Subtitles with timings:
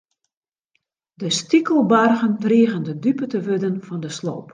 [1.13, 4.47] De stikelbargen drigen de dupe te wurden fan de sloop.